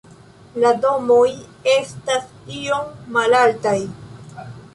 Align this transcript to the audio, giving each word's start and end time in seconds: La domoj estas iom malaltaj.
La 0.61 0.69
domoj 0.85 1.27
estas 1.73 2.25
iom 2.61 2.89
malaltaj. 3.19 3.77